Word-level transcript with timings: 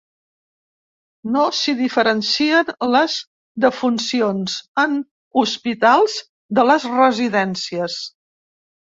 No 1.33 1.41
s’hi 1.57 1.73
diferencien 1.81 2.71
les 2.93 3.17
defuncions 3.65 4.55
en 4.85 4.95
hospitals 5.41 6.15
de 6.61 6.65
les 6.71 6.87
residències. 6.95 7.99